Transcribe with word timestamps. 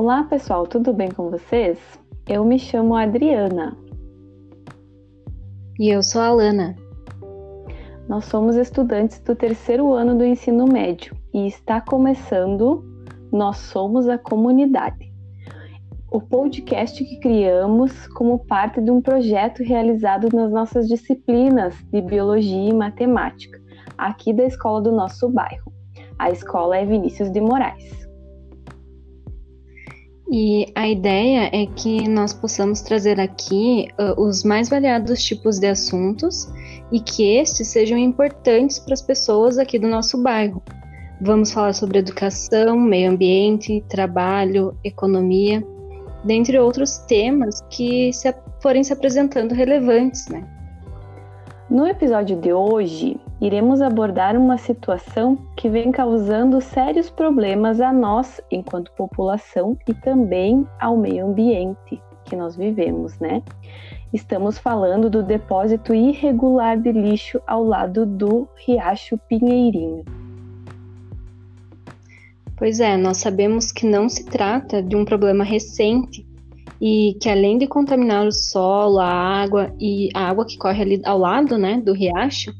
Olá, 0.00 0.22
pessoal, 0.22 0.64
tudo 0.64 0.92
bem 0.92 1.10
com 1.10 1.28
vocês? 1.28 1.76
Eu 2.28 2.44
me 2.44 2.56
chamo 2.56 2.94
Adriana. 2.94 3.76
E 5.76 5.90
eu 5.92 6.04
sou 6.04 6.20
a 6.20 6.26
Alana. 6.28 6.76
Nós 8.08 8.26
somos 8.26 8.54
estudantes 8.54 9.18
do 9.18 9.34
terceiro 9.34 9.92
ano 9.92 10.16
do 10.16 10.24
ensino 10.24 10.66
médio 10.66 11.16
e 11.34 11.48
está 11.48 11.80
começando 11.80 12.80
Nós 13.32 13.56
Somos 13.56 14.08
a 14.08 14.16
Comunidade, 14.16 15.12
o 16.12 16.20
podcast 16.20 17.04
que 17.04 17.18
criamos 17.18 18.06
como 18.14 18.38
parte 18.46 18.80
de 18.80 18.92
um 18.92 19.02
projeto 19.02 19.64
realizado 19.64 20.28
nas 20.32 20.52
nossas 20.52 20.86
disciplinas 20.86 21.74
de 21.90 22.00
Biologia 22.00 22.70
e 22.70 22.72
Matemática, 22.72 23.60
aqui 23.98 24.32
da 24.32 24.44
escola 24.44 24.80
do 24.80 24.92
nosso 24.92 25.28
bairro. 25.28 25.72
A 26.20 26.30
escola 26.30 26.76
é 26.76 26.86
Vinícius 26.86 27.32
de 27.32 27.40
Moraes. 27.40 28.07
E 30.30 30.70
a 30.74 30.86
ideia 30.86 31.48
é 31.52 31.64
que 31.64 32.06
nós 32.06 32.34
possamos 32.34 32.82
trazer 32.82 33.18
aqui 33.18 33.88
uh, 33.98 34.20
os 34.20 34.44
mais 34.44 34.68
variados 34.68 35.22
tipos 35.22 35.58
de 35.58 35.66
assuntos 35.66 36.52
e 36.92 37.00
que 37.00 37.36
estes 37.36 37.68
sejam 37.68 37.96
importantes 37.96 38.78
para 38.78 38.92
as 38.92 39.00
pessoas 39.00 39.56
aqui 39.56 39.78
do 39.78 39.88
nosso 39.88 40.22
bairro. 40.22 40.62
Vamos 41.20 41.50
falar 41.50 41.72
sobre 41.72 41.98
educação, 41.98 42.78
meio 42.78 43.10
ambiente, 43.10 43.82
trabalho, 43.88 44.76
economia, 44.84 45.66
dentre 46.24 46.58
outros 46.58 46.98
temas 46.98 47.62
que 47.70 48.12
se, 48.12 48.32
forem 48.60 48.84
se 48.84 48.92
apresentando 48.92 49.54
relevantes, 49.54 50.28
né? 50.28 50.46
No 51.70 51.86
episódio 51.86 52.38
de 52.38 52.52
hoje, 52.52 53.18
iremos 53.40 53.80
abordar 53.80 54.36
uma 54.36 54.58
situação 54.58 55.36
que 55.56 55.68
vem 55.68 55.92
causando 55.92 56.60
sérios 56.60 57.08
problemas 57.08 57.80
a 57.80 57.92
nós, 57.92 58.40
enquanto 58.50 58.92
população, 58.92 59.76
e 59.86 59.94
também 59.94 60.66
ao 60.80 60.96
meio 60.96 61.26
ambiente 61.26 62.00
que 62.24 62.36
nós 62.36 62.56
vivemos, 62.56 63.18
né? 63.18 63.42
Estamos 64.12 64.58
falando 64.58 65.08
do 65.08 65.22
depósito 65.22 65.94
irregular 65.94 66.78
de 66.78 66.92
lixo 66.92 67.40
ao 67.46 67.62
lado 67.62 68.04
do 68.04 68.48
Riacho 68.66 69.18
Pinheirinho. 69.28 70.04
Pois 72.56 72.80
é, 72.80 72.96
nós 72.96 73.18
sabemos 73.18 73.70
que 73.70 73.86
não 73.86 74.08
se 74.08 74.24
trata 74.24 74.82
de 74.82 74.96
um 74.96 75.04
problema 75.04 75.44
recente 75.44 76.26
e 76.80 77.16
que 77.20 77.28
além 77.28 77.58
de 77.58 77.66
contaminar 77.66 78.26
o 78.26 78.32
solo, 78.32 78.98
a 78.98 79.08
água 79.08 79.72
e 79.78 80.08
a 80.14 80.28
água 80.28 80.44
que 80.44 80.56
corre 80.56 80.82
ali 80.82 81.02
ao 81.04 81.18
lado, 81.18 81.56
né, 81.56 81.80
do 81.80 81.92
riacho 81.92 82.52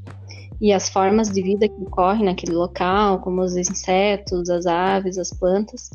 e 0.61 0.73
as 0.73 0.89
formas 0.89 1.31
de 1.31 1.41
vida 1.41 1.69
que 1.69 1.85
correm 1.87 2.25
naquele 2.25 2.53
local, 2.53 3.21
como 3.21 3.43
os 3.43 3.57
insetos, 3.57 4.51
as 4.51 4.67
aves, 4.67 5.19
as 5.19 5.31
plantas, 5.31 5.91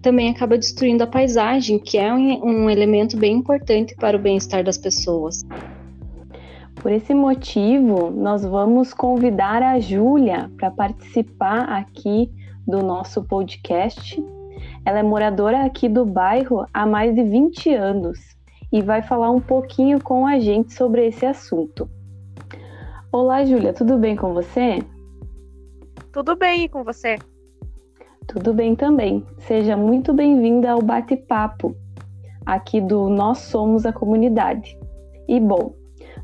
também 0.00 0.30
acaba 0.30 0.56
destruindo 0.56 1.04
a 1.04 1.06
paisagem, 1.06 1.78
que 1.78 1.98
é 1.98 2.12
um, 2.12 2.44
um 2.44 2.70
elemento 2.70 3.16
bem 3.16 3.36
importante 3.36 3.94
para 3.96 4.16
o 4.16 4.20
bem-estar 4.20 4.64
das 4.64 4.78
pessoas. 4.78 5.44
Por 6.76 6.92
esse 6.92 7.12
motivo, 7.12 8.10
nós 8.10 8.44
vamos 8.44 8.94
convidar 8.94 9.62
a 9.62 9.80
Júlia 9.80 10.50
para 10.56 10.70
participar 10.70 11.64
aqui 11.64 12.30
do 12.66 12.82
nosso 12.82 13.24
podcast. 13.24 14.24
Ela 14.84 15.00
é 15.00 15.02
moradora 15.02 15.64
aqui 15.64 15.88
do 15.88 16.06
bairro 16.06 16.64
há 16.72 16.86
mais 16.86 17.14
de 17.14 17.22
20 17.22 17.74
anos 17.74 18.18
e 18.72 18.80
vai 18.80 19.02
falar 19.02 19.30
um 19.30 19.40
pouquinho 19.40 20.00
com 20.00 20.26
a 20.26 20.38
gente 20.38 20.72
sobre 20.72 21.06
esse 21.06 21.26
assunto. 21.26 21.90
Olá, 23.10 23.42
Júlia, 23.42 23.72
tudo 23.72 23.96
bem 23.96 24.14
com 24.14 24.34
você? 24.34 24.80
Tudo 26.12 26.36
bem 26.36 26.64
e 26.64 26.68
com 26.68 26.84
você? 26.84 27.16
Tudo 28.26 28.52
bem 28.52 28.76
também. 28.76 29.24
Seja 29.38 29.78
muito 29.78 30.12
bem-vinda 30.12 30.72
ao 30.72 30.82
bate-papo 30.82 31.74
aqui 32.44 32.82
do 32.82 33.08
Nós 33.08 33.38
Somos 33.38 33.86
a 33.86 33.94
Comunidade. 33.94 34.78
E 35.26 35.40
bom, 35.40 35.72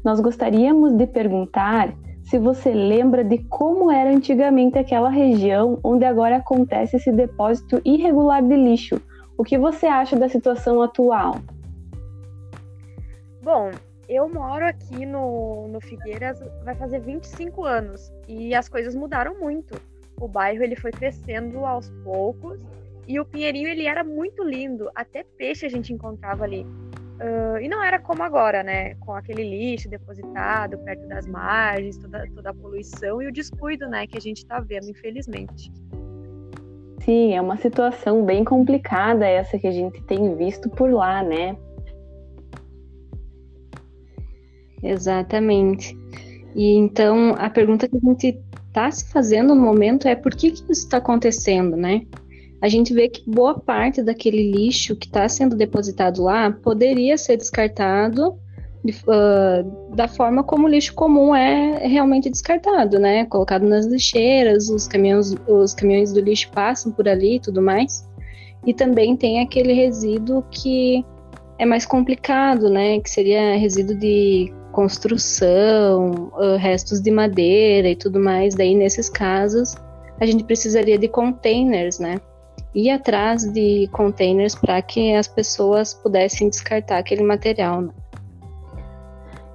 nós 0.05 0.21
gostaríamos 0.21 0.93
de 0.93 1.07
perguntar 1.07 1.95
se 2.23 2.39
você 2.39 2.75
lembra 2.75 3.25
de 3.25 3.39
como 3.45 3.91
era 3.91 4.11
antigamente 4.11 4.79
aquela 4.79 5.09
região 5.09 5.81
onde 5.83 6.05
agora 6.05 6.37
acontece 6.37 6.97
esse 6.97 7.11
depósito 7.11 7.81
irregular 7.83 8.43
de 8.43 8.57
lixo. 8.57 9.01
O 9.39 9.43
que 9.43 9.57
você 9.57 9.87
acha 9.87 10.17
da 10.17 10.29
situação 10.29 10.83
atual? 10.83 11.37
Bom, 13.43 13.71
eu 14.09 14.29
moro 14.29 14.67
aqui 14.67 15.07
no, 15.07 15.69
no 15.69 15.81
Figueiras 15.81 16.41
vai 16.65 16.75
fazer 16.75 17.01
25 17.01 17.65
anos 17.65 18.13
e 18.29 18.55
as 18.55 18.69
coisas 18.69 18.95
mudaram 18.95 19.39
muito 19.39 19.75
o 20.21 20.29
bairro 20.29 20.63
ele 20.63 20.77
foi 20.77 20.91
crescendo 20.91 21.65
aos 21.65 21.91
poucos 22.03 22.61
e 23.07 23.21
o 23.21 23.25
Pinheirinho 23.25 23.69
ele 23.69 23.87
era 23.87 24.03
muito 24.03 24.43
lindo, 24.43 24.91
até 24.95 25.25
peixe 25.37 25.67
a 25.67 25.69
gente 25.69 25.93
encontrava 25.93 26.45
ali. 26.45 26.63
Uh, 26.63 27.59
e 27.61 27.69
não 27.69 27.83
era 27.83 27.99
como 27.99 28.23
agora, 28.23 28.63
né? 28.63 28.95
Com 28.97 29.13
aquele 29.13 29.45
lixo 29.45 29.89
depositado 29.89 30.79
perto 30.79 31.07
das 31.07 31.27
margens, 31.27 31.97
toda, 31.99 32.27
toda 32.35 32.51
a 32.51 32.55
poluição 32.55 33.23
e 33.23 33.27
o 33.27 33.33
descuido, 33.33 33.89
né? 33.89 34.07
Que 34.07 34.17
a 34.17 34.21
gente 34.21 34.39
está 34.39 34.59
vendo, 34.59 34.89
infelizmente. 34.89 35.71
Sim, 37.01 37.35
é 37.35 37.41
uma 37.41 37.57
situação 37.59 38.25
bem 38.25 38.43
complicada 38.43 39.27
essa 39.27 39.59
que 39.59 39.67
a 39.67 39.71
gente 39.71 40.01
tem 40.03 40.35
visto 40.35 40.71
por 40.71 40.91
lá, 40.91 41.23
né? 41.23 41.57
Exatamente. 44.85 45.97
E 46.55 46.75
então 46.75 47.35
a 47.39 47.51
pergunta 47.51 47.89
que 47.89 47.97
a 47.97 48.01
gente 48.01 48.39
está 48.69 48.91
se 48.91 49.11
fazendo 49.11 49.55
no 49.55 49.63
momento 49.63 50.07
é 50.07 50.15
por 50.15 50.35
que, 50.35 50.51
que 50.51 50.63
isso 50.63 50.85
está 50.85 50.99
acontecendo, 50.99 51.77
né? 51.77 52.03
A 52.61 52.69
gente 52.69 52.95
vê 52.95 53.09
que 53.09 53.29
boa 53.29 53.59
parte 53.59 54.03
daquele 54.03 54.51
lixo 54.51 54.97
que 54.97 55.07
está 55.07 55.29
sendo 55.29 55.57
depositado 55.57 56.23
lá 56.23 56.51
poderia 56.51 57.17
ser 57.19 57.37
descartado 57.37 58.39
uh, 58.85 59.95
da 59.95 60.09
forma 60.09 60.43
como 60.43 60.67
o 60.67 60.71
lixo 60.71 60.95
comum 60.95 61.35
é 61.35 61.87
realmente 61.87 62.31
descartado, 62.31 62.99
né? 62.99 63.25
Colocado 63.27 63.67
nas 63.67 63.87
lixeiras, 63.87 64.69
os 64.69 64.87
caminhões, 64.87 65.35
os 65.47 65.75
caminhões 65.75 66.13
do 66.13 66.21
lixo 66.21 66.51
passam 66.53 66.93
por 66.93 67.09
ali 67.09 67.37
e 67.37 67.41
tudo 67.41 67.61
mais. 67.61 68.09
E 68.67 68.73
também 68.73 69.17
tem 69.17 69.41
aquele 69.41 69.73
resíduo 69.73 70.43
que 70.51 71.05
é 71.59 71.67
mais 71.67 71.85
complicado, 71.85 72.71
né? 72.71 72.99
Que 73.01 73.11
seria 73.11 73.57
resíduo 73.57 73.97
de 73.97 74.53
construção, 74.75 76.33
restos 76.59 77.01
de 77.01 77.11
madeira 77.11 77.89
e 77.89 77.95
tudo 77.97 78.19
mais. 78.19 78.57
Daí, 78.57 78.75
nesses 78.75 79.09
casos, 79.09 79.77
a 80.21 80.27
gente 80.27 80.43
precisaria 80.43 80.99
de 80.99 81.07
containers, 81.07 82.01
né? 82.01 82.21
Ir 82.75 82.91
atrás 82.91 83.45
de 83.53 83.89
containers 83.93 84.57
para 84.57 84.83
que 84.83 85.15
as 85.15 85.29
pessoas 85.29 85.95
pudessem 85.95 86.49
descartar 86.49 86.99
aquele 86.99 87.23
material. 87.23 87.83
Né? 87.83 87.91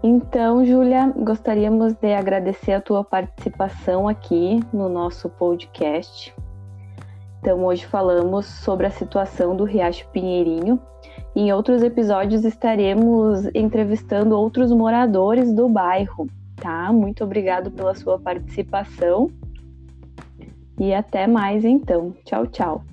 Então, 0.02 0.66
Júlia, 0.66 1.13
gostaríamos 1.18 1.94
de 1.94 2.13
agradecer 2.13 2.72
a 2.72 2.80
tua 2.80 3.03
participação 3.03 4.07
aqui 4.07 4.62
no 4.72 4.88
nosso 4.88 5.28
podcast. 5.28 6.34
Então, 7.41 7.66
hoje 7.66 7.86
falamos 7.86 8.46
sobre 8.46 8.88
a 8.88 8.91
situação 8.91 9.53
do 9.53 9.66
Riacho 9.66 10.07
Pinheirinho, 10.13 10.80
em 11.35 11.53
outros 11.53 11.84
episódios 11.84 12.44
estaremos 12.44 13.45
entrevistando 13.53 14.35
outros 14.38 14.72
moradores 14.72 15.53
do 15.53 15.69
bairro, 15.69 16.28
tá? 16.56 16.91
Muito 16.91 17.23
obrigado 17.23 17.72
pela 17.72 17.94
sua 17.95 18.19
participação. 18.19 19.29
E 20.79 20.94
até 20.94 21.28
mais 21.28 21.66
então. 21.66 22.13
Tchau, 22.25 22.47
tchau. 22.47 22.84